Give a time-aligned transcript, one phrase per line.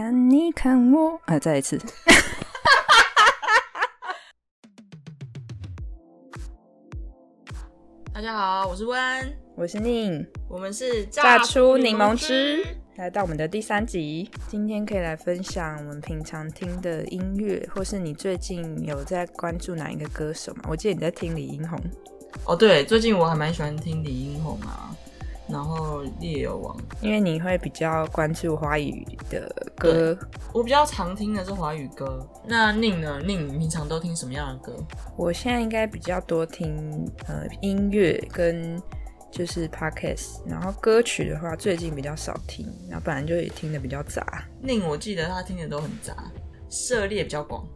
[0.00, 1.76] 看你看我，啊，再一次。
[8.14, 12.64] 大家好，我是温，我是宁，我们是榨出柠檬汁，
[12.94, 14.30] 来到我们的第三集。
[14.46, 20.62] 今天可以来分享我们平常听的音乐，或是你最近有在关注哪一个歌手吗？
[20.68, 21.76] 我记得你在听李英宏。
[22.44, 24.94] 哦，对，最近我还蛮喜欢听李英宏啊。
[25.50, 30.18] 然后猎友王，因为你会比较关注华语的歌，
[30.52, 32.26] 我比较常听的是华语歌。
[32.46, 33.20] 那宁呢？
[33.24, 34.76] 宁平常都听什么样的歌？
[35.16, 38.80] 我现在应该比较多听呃音乐跟
[39.30, 44.44] 就是 podcast，然后歌曲的话最近比较少听，然后本来就也听的比较杂。
[44.60, 46.14] 宁我记得他听的都很杂，
[46.68, 47.66] 涉猎比较广，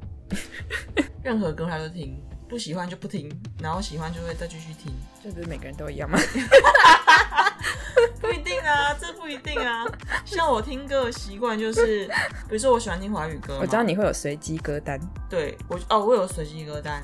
[1.23, 2.21] 任何歌他都听。
[2.48, 3.31] 不喜欢就不听，
[3.62, 4.93] 然后喜欢就会再继续听，
[5.25, 6.19] 这不是每个人都一样吗？
[9.37, 9.85] 不一定啊。
[10.25, 12.07] 像我听歌的习惯就是，
[12.49, 15.01] 比如说我喜欢听华语歌，我知道你会有随机歌单。
[15.29, 17.03] 对我哦，我有随机歌单。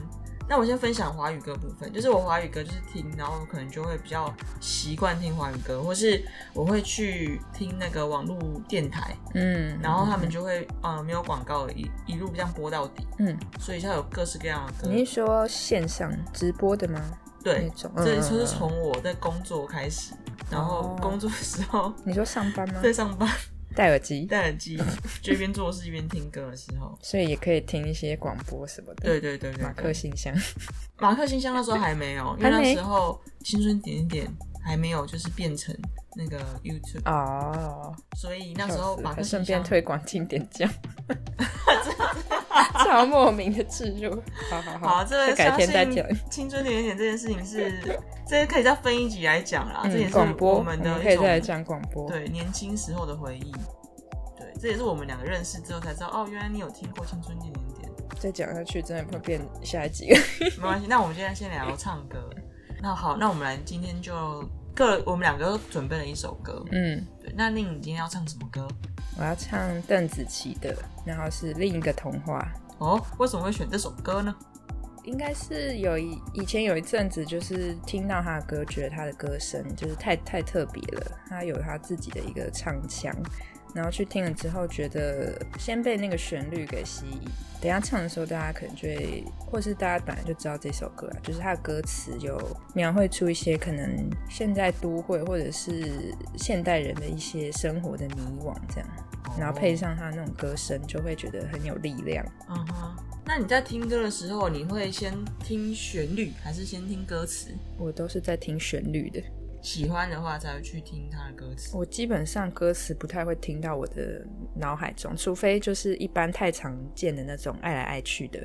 [0.51, 14.89] 那我先分享华语歌部分，就是我华语歌就是听，然后可能就会比较习惯听华语歌，或是我会去听那个网络电台，嗯，然后他们就会呃没有广告，一一路这样播到底，嗯，所以它有各式各样的歌。
[14.91, 16.99] 你是说线上直播的吗？
[17.45, 20.15] 对，这就是从我在工作开始，
[20.51, 22.81] 然后工作的时候，你说上班吗？
[22.83, 23.29] 在上班。
[23.75, 24.77] 戴耳机，戴耳机，
[25.23, 29.05] 就一边做事一边听歌的时候，所以也可以听一些广播什么的。
[29.05, 30.35] 对对对对，马克信箱，
[30.97, 34.27] 马克信箱那时候还没有，因为那时候青春点点
[34.69, 35.75] 还没有，就是变成
[36.15, 40.71] 那个 YouTube 哦，所以那时候马克顺便推广经典奖，
[42.85, 44.23] 超莫名的置入。
[44.51, 46.07] 好好好，这个改天再讲。
[46.31, 47.99] 青春点点这件事情是。
[48.29, 52.07] 这可以再分一集来讲啦，这也是我们的可以再来讲广播。
[52.11, 53.51] 对，年轻时候的回忆。
[54.37, 57.91] 对，这也是我们两个认识之后才知道，哦，原来你有听过《青春点点点》。
[58.21, 60.15] 再讲下去，真的会变下一集。
[60.41, 62.29] 没关系，那我们现在先聊唱歌。
[62.83, 64.47] 那好，那我们来今天就
[64.79, 66.65] 各我们两个都准备了一首歌。
[66.71, 67.35] 嗯，对。
[67.37, 68.69] 那令你今天要唱什么歌？
[69.19, 70.73] 我要唱邓紫棋的，
[71.05, 72.49] 然后是另一个童话。
[72.79, 74.33] 哦，为什么会选这首歌呢？
[75.03, 81.19] 应该是有一以前有一阵子，就是听到他的歌，觉得他的歌声就是太太特别了。
[81.29, 83.13] 他有他自己的一个唱腔，
[83.75, 87.21] 然后去听了之后，觉得先被那个旋律给吸引。
[87.61, 92.41] 等下唱的时候，大家可能就会，或是大家本来就知道这首歌啊，就是它的歌词有
[92.73, 98.89] 描绘出一些可能现在都会或者是现代人的一些生活的迷惘，这样，
[99.39, 102.25] 然后配上他那种歌声，就会觉得很有力量。
[102.49, 102.97] 嗯哼。
[103.27, 107.51] 那你在听歌的时候，你会先听旋律还是先听歌词？
[107.77, 109.21] 我都是在听旋律的，
[109.61, 111.77] 喜欢的话才会去听他的歌词。
[111.77, 114.25] 我基本上歌词不太会听到我的
[114.55, 118.41] 脑海中，除非就是一般太常见的那种爱来爱去的，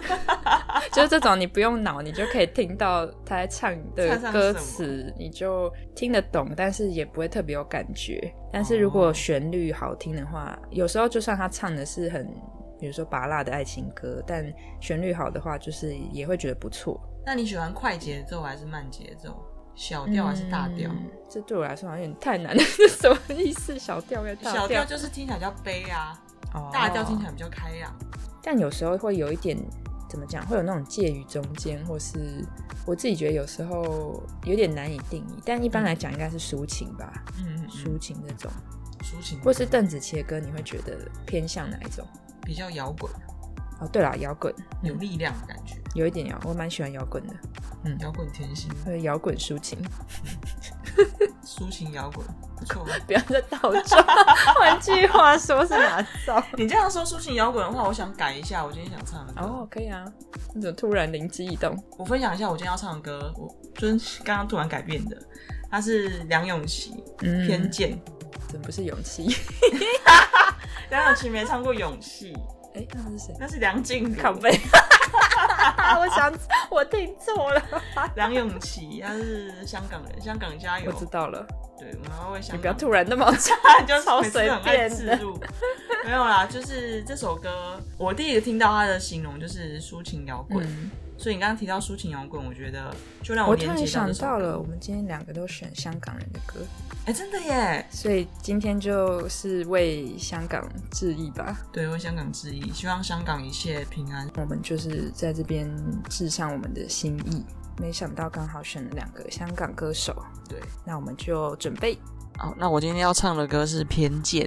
[0.92, 8.32] 就是这种你不用脑，你就可以听到他在唱的歌词，你就听得懂，但是也不会特别有感觉。
[8.52, 12.26] 但是如果旋律好听的话，有时候就算他唱的是很。
[12.78, 14.52] 比如说拔辣的爱情歌，但
[14.82, 17.00] 旋律好的话，就是也会觉得不错。
[17.24, 19.34] 那你喜欢快节奏还是慢节奏？
[19.76, 20.90] 小调还是大调？
[21.28, 22.60] 这对我来说好像有点太难了。
[22.64, 23.78] 是什么意思？
[23.78, 24.54] 小调跟大调？
[24.62, 26.18] 小调就是听起来比较悲啊，
[26.72, 27.92] 大调听起来比较开朗。
[28.42, 29.56] 但有时候会有一点
[30.08, 30.44] 怎么讲？
[30.46, 32.44] 会有那种介于中间，或是
[32.86, 35.42] 我自己觉得有时候有点难以定义。
[35.44, 37.24] 但一般来讲，应该是抒情吧。
[37.38, 38.50] 嗯，抒情这种，
[39.02, 42.06] 抒情，或是邓紫棋的歌，你会觉得偏向哪一种？
[42.42, 43.12] 比较摇滚
[43.80, 47.34] 哦，对了，摇滚有力量的感觉，有一点摇，我蛮喜欢摇滚的。
[47.84, 49.78] 嗯，摇滚甜心，对，摇滚抒情，
[51.44, 52.26] 抒情摇滚
[52.56, 52.84] 不错。
[53.06, 54.02] 不要再倒装，
[54.58, 56.42] 换句话说是哪造？
[56.56, 60.04] 你这样说抒情摇滚的话，我想改一下，我今天想唱的哦，可以啊。
[60.54, 61.76] 你怎么突然灵机一动？
[61.98, 65.16] 我分享一下我今天要唱的歌，我就是刚刚突然改变的。
[65.70, 67.04] 它是梁咏琪
[67.46, 67.92] 《偏见》，
[68.48, 69.26] 怎么不是勇气？
[70.90, 72.32] 梁咏琪没唱过《勇气》，
[72.76, 73.34] 哎，那是谁？
[73.40, 74.22] 那是梁静茹。
[74.22, 74.50] 靠背。
[75.98, 76.32] 我想
[76.70, 77.62] 我听错了。
[78.16, 80.90] 梁咏琪，他是香港人，香港加油！
[80.92, 81.46] 我知道了。
[81.78, 83.30] 对，我们会想你不要突然那么
[83.86, 85.18] 就超随便的。
[86.04, 90.66] 没有啦，就是这首歌，我第一个听到它的形容就是抒情摇滚。
[91.18, 96.60] 所以你刚刚提到抒情摇滚，我觉得就让我突然想到了，我们今天两个都选香港人的歌，
[97.06, 97.86] 哎，真的耶！
[97.90, 101.58] 所以今天就是为香港致意吧？
[101.72, 104.30] 对，为香港致意，希望香港一切平安。
[104.36, 105.74] 我们就是在这边
[106.10, 107.42] 致上我们的心意。
[107.78, 110.14] 没想到刚好选了两个香港歌手，
[110.48, 111.98] 对，那我们就准备。
[112.38, 114.46] 好，那我今天要唱的歌是《偏见》。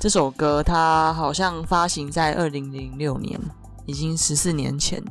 [0.00, 3.38] 这首歌它好像发行在二零零六年，
[3.84, 5.02] 已经十四年前。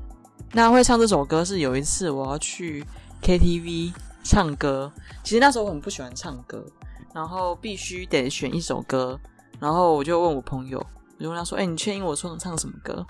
[0.54, 2.86] 那会唱这首歌是有一次我要去
[3.22, 3.94] KTV
[4.24, 4.92] 唱歌，
[5.24, 6.66] 其实那时候我很不喜欢唱歌，
[7.14, 9.20] 然后必须得选一首歌，
[9.60, 10.80] 然后我就问我朋友，
[11.18, 13.06] 我就问他说：“哎、你确定我说能唱什么歌？”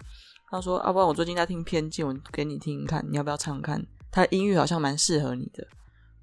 [0.50, 3.86] 他说：“啊，不然我最近在听《偏见》，我给你听听看，你要不要唱唱看？
[4.18, 5.68] 它的音域好像蛮适合你的。”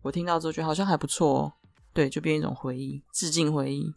[0.02, 1.52] 我听到之后觉得好像还不错哦，
[1.92, 3.94] 对，就变一种回忆，致敬回忆。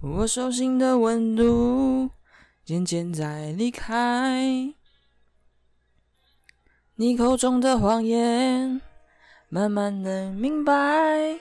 [0.00, 2.10] 我手心的温度
[2.64, 4.72] 渐渐在离开，
[6.94, 8.80] 你口中的谎言
[9.48, 11.40] 慢慢能明白，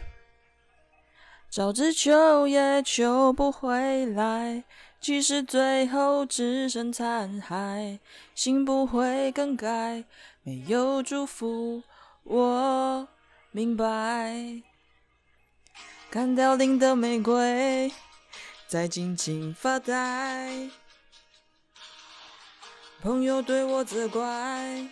[1.48, 4.64] 早知求也求不回来，
[5.00, 8.00] 即使最后只剩残骸，
[8.36, 10.04] 心不会更改，
[10.44, 11.82] 没有祝福，
[12.24, 13.08] 我
[13.52, 14.62] 明白，
[16.12, 17.92] 看凋零的玫瑰。
[18.68, 20.70] 在静静发呆，
[23.02, 24.88] 朋友对我责怪，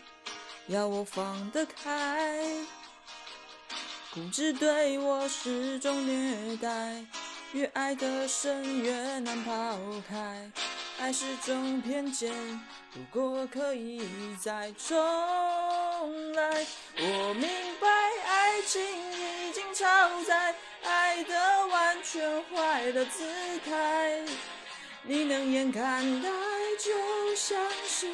[0.67, 2.43] 要我放得开，
[4.13, 7.05] 固执对我是种虐待，
[7.53, 9.77] 越爱得深越难抛
[10.07, 10.51] 开，
[10.99, 12.31] 爱是种偏见，
[12.93, 14.01] 如果可以
[14.39, 14.95] 再重
[16.33, 16.65] 来，
[16.99, 17.49] 我明
[17.79, 17.87] 白
[18.27, 19.85] 爱情已经超
[20.23, 20.53] 载。
[20.83, 23.25] 爱的完全坏了姿
[23.65, 24.23] 态，
[25.03, 26.29] 你能眼看待
[26.79, 28.07] 就像是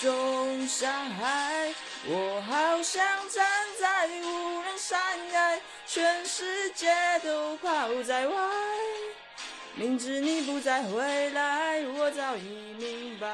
[0.00, 1.72] 种伤害。
[2.08, 3.44] 我好像站
[3.80, 6.86] 在无人山崖，全世界
[7.24, 8.36] 都抛在外。
[9.74, 13.26] 明知你不再回来，我早已明白。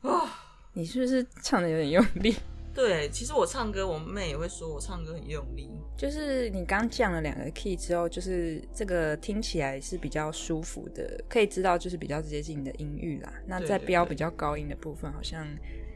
[0.00, 0.28] 哦，
[0.72, 2.34] 你是不是唱的有点用力？
[2.74, 5.70] 对，其实我唱歌，我妹也会说我唱歌很用力。
[5.96, 13.32] 就是你刚降了两个 key 之后，就是这个听起来是比较舒服的，可以知道就是比较接近你的音域啦。
[13.46, 15.46] 那在飙比较高音的部分，好像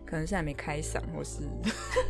[0.07, 1.41] 可能是还没开嗓，或是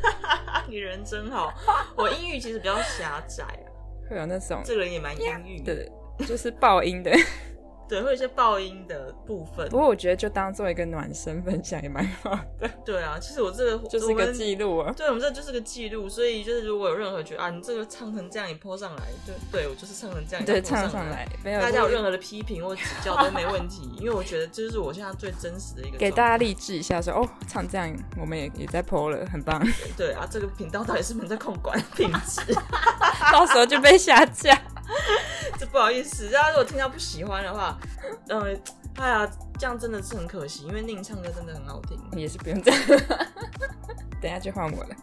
[0.68, 1.50] 你人真好。
[1.96, 3.66] 我音域其实比较狭窄啊，
[4.10, 5.90] 会有那种这个人也蛮音域的，
[6.26, 7.10] 就是爆音的。
[7.88, 9.68] 对，会有一些爆音的部分。
[9.68, 12.68] 不过我觉得就当做一个暖身分享也蛮好的。
[12.84, 14.92] 对啊，其实我这个就是个记录啊。
[14.96, 25.96] 对，我们这就是个记录，所以就是如果有任何觉得啊，你这个唱成这样，你泼上来，就对我就是唱成这样，对，唱上来，没有大家有任何的批评或指教都没问题，因为我觉得这就是我现在最真实的一个。
[25.96, 29.62] 给大家励志一下，说哦，唱这样我们也也在泼了，很棒。
[29.96, 32.54] 对啊，这个频道到底是不是在控管 品质？
[33.32, 34.60] 到时候就被下架。
[35.58, 37.78] 这不好意思，大家如果听到不喜欢的话，
[38.28, 38.60] 嗯，
[38.96, 42.80] 哎呀，这样真的是很可惜，因为宁唱歌真的很好听，也是不用这样。
[44.20, 44.96] 等下就换我了。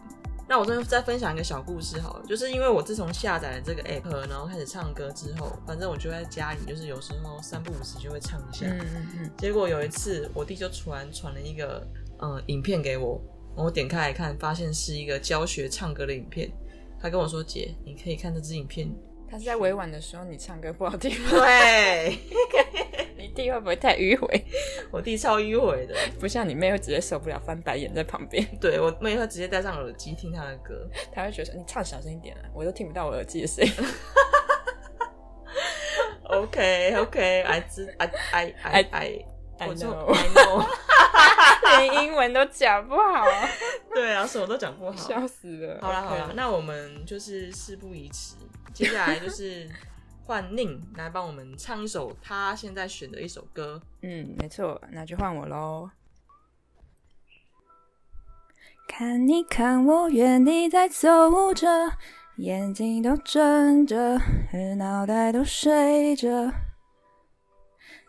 [0.48, 8.66] 那我这边再分享一个小故事好了，就是因为我自从下载了这个 app，然后开始唱歌之后，反正我就在家里，就是有时候三不五时就会唱一下。
[8.66, 9.30] 嗯嗯嗯。
[9.36, 11.84] 结果有一次，我弟就突然传了一个
[12.22, 13.20] 嗯影片给我，
[13.56, 16.48] 我点开来看，发现是一个教学唱歌的影片。
[17.00, 18.88] 他跟我说：“姐，你可以看这支影片。”
[19.30, 21.10] 他是在委婉的时候，你唱歌不好听。
[21.28, 22.18] 对，
[23.18, 24.44] 你弟会不会太迂回？
[24.90, 28.46] 我弟超迂回的，不像你妹会直接受不了翻白眼在旁边。
[28.60, 33.72] 对我妹会直接戴上耳机听他的歌，他会觉得你唱小声一点啊，我都听不到我耳机的声音。
[36.28, 39.24] OK OK，I 知 I I I I
[39.58, 40.66] I know I know，
[41.78, 43.24] 连英文都讲不好。
[43.94, 45.78] 对啊，什么都讲不好，笑死了。
[45.80, 48.34] 好了好了，那我们就是事不宜迟。
[48.76, 49.66] 接下来就是
[50.26, 53.80] 换宁来帮我们唱一首他现在选的一首歌。
[54.02, 55.88] 嗯，没错，那就换我喽。
[58.86, 61.66] 看你看我原地在走着，
[62.36, 64.20] 眼睛都睁着，
[64.52, 66.52] 而脑袋都睡着，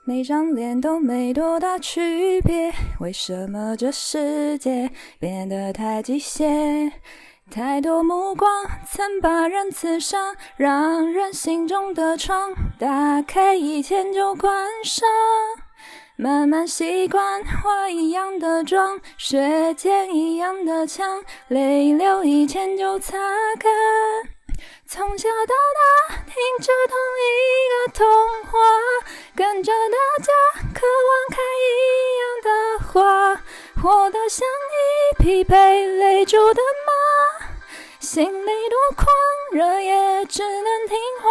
[0.05, 6.91] 每张脸都没多大区别，为什么这世界变得太机械？
[7.49, 15.07] 太多目光曾把人刺伤，让人心中的窗打开一天就关上。
[16.17, 23.17] 慢慢习惯化一样的妆，血溅一样的墙，泪流一天就擦
[23.59, 23.71] 干。
[24.85, 25.55] 从小到
[26.09, 27.31] 大听着同一
[27.71, 28.05] 个童
[28.51, 28.59] 话，
[29.35, 30.33] 跟着大家
[30.73, 31.73] 渴望开一
[32.19, 32.49] 样的
[32.85, 33.41] 花，
[33.81, 36.86] 活得像一匹被勒住的马。
[38.07, 39.05] 心里多狂
[39.51, 41.29] 热，也只能听话。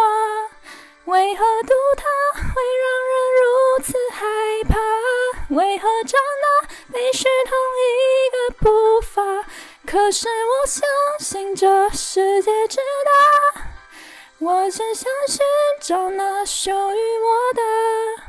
[1.05, 2.03] 为何读它
[2.39, 2.53] 会
[2.83, 4.23] 让人如此害
[4.69, 5.55] 怕？
[5.55, 9.49] 为何长大必须同一个步伐？
[9.87, 10.87] 可是我相
[11.19, 12.77] 信这世界之
[13.55, 13.61] 大，
[14.37, 15.43] 我只想寻
[15.81, 18.26] 找那属于我的。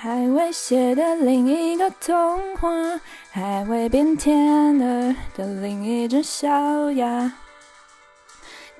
[0.00, 2.70] 还未写的另一个童话，
[3.32, 6.48] 还未变天鹅的另一只小
[6.92, 7.32] 鸭，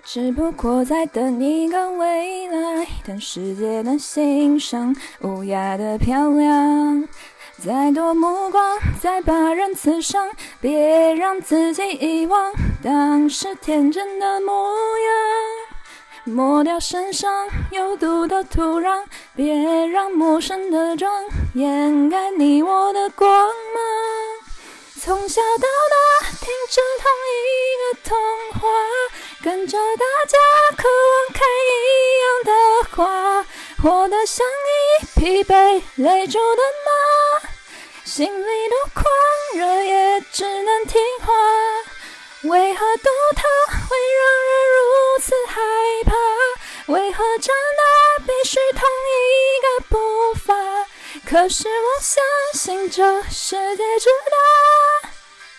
[0.05, 7.09] 只不过在等一个未来，等世界的欣赏乌鸦的漂亮。
[7.57, 15.58] 再多目光，再把人刺伤，别让自己遗忘当时天真的模样。
[16.29, 19.05] 抹掉身上有毒的土壤，
[19.35, 19.55] 别
[19.87, 23.83] 让陌生的妆掩盖你我的光芒。
[25.01, 27.45] 从小到大听着同一
[27.81, 28.19] 个童
[28.61, 28.69] 话，
[29.43, 30.39] 跟着大家
[30.77, 31.41] 渴望开
[31.73, 31.81] 一
[32.21, 32.53] 样的
[32.95, 33.47] 花，
[33.83, 37.49] 活得像一匹被累住的马，
[38.05, 39.05] 心里多狂
[39.55, 41.33] 热也只能听话。
[42.45, 43.43] 为何独特
[43.73, 44.79] 会让人如
[45.21, 45.78] 此害怕？
[47.41, 49.21] 长大必须同一
[49.63, 49.97] 个步
[50.35, 50.55] 伐？
[51.25, 52.23] 可是我相
[52.55, 54.37] 信这世界之大，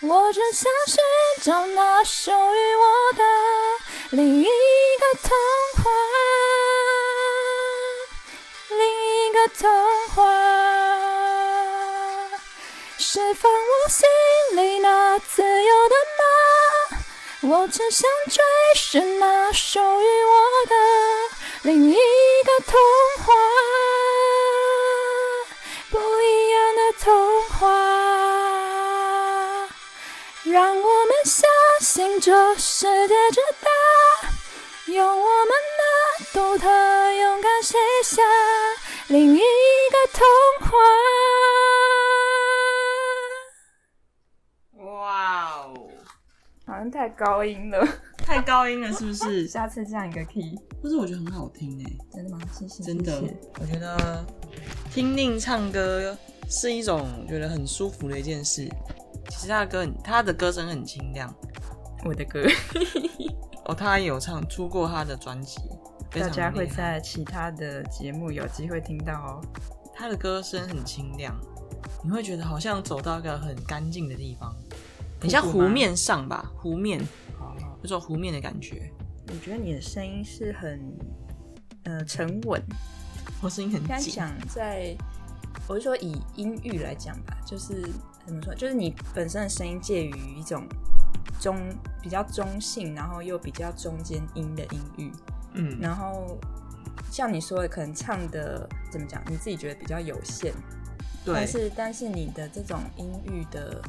[0.08, 1.02] 我只想寻
[1.42, 3.22] 找那属于我的
[4.10, 4.50] 另一个
[5.22, 5.30] 童
[5.76, 5.90] 话，
[8.68, 9.70] 另一个童
[10.08, 10.18] 话。
[12.98, 14.06] 释放我心
[14.56, 18.42] 里那自由的马，我只想追
[18.76, 20.74] 寻那属于我的
[21.62, 21.98] 另一个
[22.66, 22.80] 童
[23.22, 23.34] 话，
[25.90, 27.68] 不一样的童话，
[30.44, 31.46] 让我们相
[31.80, 33.70] 信这世界之大，
[34.86, 35.84] 用我们的
[36.32, 36.66] 独特
[37.12, 38.22] 勇敢写下
[39.08, 39.44] 另一个
[40.14, 40.26] 童
[40.66, 40.78] 话。
[44.86, 45.90] 哇哦，
[46.66, 47.86] 好像太高音了，
[48.30, 49.48] 太高音了，是不是？
[49.48, 50.56] 下次降一个 key。
[50.80, 52.38] 但是我觉得很好听哎，真的吗？
[52.52, 53.20] 谢谢，真的。
[53.60, 54.24] 我觉得
[54.92, 56.16] 听令唱歌
[56.48, 58.70] 是一种觉得很舒服的一件事。
[59.28, 61.34] 其实他的歌很，他的歌声很清亮
[62.04, 62.44] 我的歌，
[63.66, 65.58] 哦，他也有唱出过他的专辑，
[66.12, 69.42] 大家会在其他的节目有机会听到哦。
[69.92, 71.36] 他的歌声很清亮，
[72.04, 74.54] 你会觉得好像走到一个很干净的地方，
[75.20, 77.00] 很像湖面上吧，湖面
[77.38, 78.90] 哦，有种湖面的感觉。
[79.28, 80.80] 我觉得你的声音是很
[81.84, 82.62] 呃沉稳。
[83.42, 84.94] 我声音很紧，应该讲在，
[85.66, 87.80] 我是说以音域来讲吧，就是
[88.26, 90.66] 怎么说，就是你本身的声音介于一种
[91.40, 91.56] 中
[92.02, 95.12] 比较中性，然后又比较中间音的音域，
[95.54, 96.38] 嗯，然后
[97.10, 100.52] 像你说的，可能唱的怎么讲，你自己觉得比较有限，
[101.24, 103.80] 对但，是但是你的这种音域的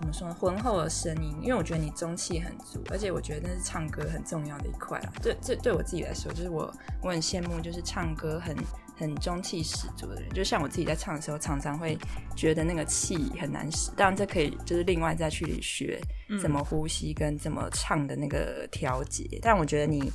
[0.00, 5.12] 怎么说呢，浑厚的声音，因为我觉得你中气很足，而且我觉得那是唱歌很重要的一块啦。
[5.22, 8.56] 对，这对我自己来说，就是我我很羡慕，就是唱歌很
[8.96, 10.30] 很中气十足的人。
[10.30, 11.98] 就像我自己在唱的时候，常常会
[12.34, 13.90] 觉得那个气很难使。
[13.94, 19.38] 当然，这可以就是另外再去学嗯怎么呼吸跟怎么唱的那个调节。
[19.42, 20.10] 但我觉得你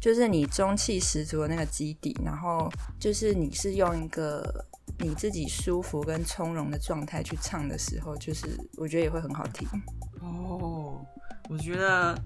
[0.00, 4.64] 就是你中气十足的那个基底，然后就是你是用一个
[4.98, 9.66] 你自己舒服跟从容的状态去唱的时候，就是我觉得也会很好听。
[10.20, 11.04] 哦，
[11.48, 12.16] 我觉得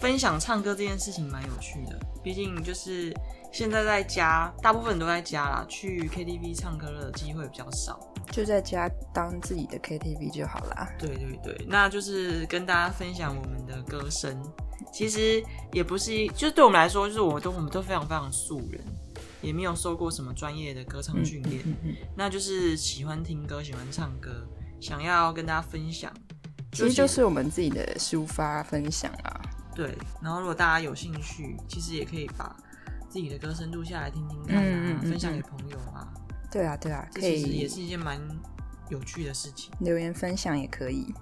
[0.00, 3.12] 分享唱歌这件事情蛮有趣的，毕竟就是
[3.52, 7.98] 现在在家，大部分人都在家啦，去 KTV 唱歌的机会比较少。
[8.32, 10.92] 就在家当自己的 KTV 就好啦。
[10.98, 14.36] 对对对，那就是跟大家分享我们的歌声。
[14.96, 18.80] 其实也不是，就是对我们来说，就是我们都我们都非常非常素人，
[19.42, 24.48] 也没有受过什么专业的歌唱训练，嗯嗯，那就是喜欢听歌，喜欢唱歌，
[24.80, 26.10] 想要跟大家分享。
[26.72, 29.38] 其实就是我们自己的抒发分享啊。
[29.74, 32.56] 对，然后如果大家有兴趣，其实也可以把
[33.10, 34.62] 自己的歌声录下来听听看
[35.02, 36.08] 分享给朋友啊，
[36.50, 38.18] 对啊，对啊，这可以其实也是一件蛮
[38.88, 39.70] 有趣的事情。
[39.80, 41.12] 留言分享也可以，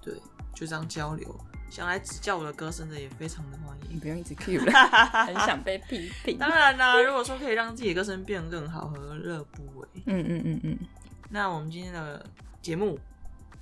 [0.00, 0.14] 对，
[0.54, 1.36] 就这样交流。
[1.70, 3.94] 想来指教我的歌声的也非常的欢迎。
[3.96, 4.72] 你不用一直 Q 了，
[5.26, 6.38] 很想被批评。
[6.38, 9.88] 当然啦，如果说可以让自己的歌声变得更好，何乐不为？
[10.06, 10.78] 嗯嗯嗯嗯，
[11.30, 12.24] 那我们今天的
[12.62, 12.98] 节目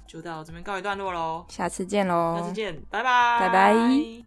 [0.06, 4.21] 就到这边告一段落喽，下次见喽，下次见，拜拜，拜拜。